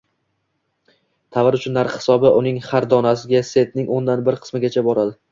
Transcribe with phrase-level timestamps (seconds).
[1.35, 5.15] tovar uchun narx hisobi uning har donasiga sentning o‘ndan bir qismigacha boradi.